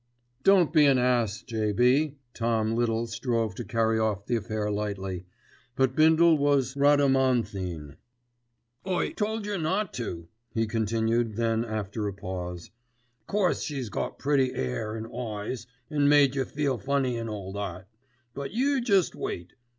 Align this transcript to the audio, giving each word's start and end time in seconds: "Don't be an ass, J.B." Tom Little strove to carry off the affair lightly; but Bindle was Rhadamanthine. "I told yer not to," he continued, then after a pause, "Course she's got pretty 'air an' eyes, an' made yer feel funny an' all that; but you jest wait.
"Don't 0.41 0.73
be 0.73 0.87
an 0.87 0.97
ass, 0.97 1.43
J.B." 1.43 2.15
Tom 2.33 2.71
Little 2.75 3.05
strove 3.05 3.53
to 3.53 3.63
carry 3.63 3.99
off 3.99 4.25
the 4.25 4.35
affair 4.35 4.71
lightly; 4.71 5.27
but 5.75 5.95
Bindle 5.95 6.39
was 6.39 6.73
Rhadamanthine. 6.73 7.97
"I 8.83 9.09
told 9.09 9.45
yer 9.45 9.59
not 9.59 9.93
to," 9.93 10.27
he 10.55 10.65
continued, 10.65 11.35
then 11.35 11.63
after 11.63 12.07
a 12.07 12.13
pause, 12.13 12.71
"Course 13.27 13.61
she's 13.61 13.89
got 13.89 14.17
pretty 14.17 14.55
'air 14.55 14.97
an' 14.97 15.05
eyes, 15.15 15.67
an' 15.91 16.09
made 16.09 16.33
yer 16.33 16.45
feel 16.45 16.79
funny 16.79 17.15
an' 17.19 17.29
all 17.29 17.53
that; 17.53 17.87
but 18.33 18.49
you 18.53 18.81
jest 18.81 19.13
wait. 19.15 19.53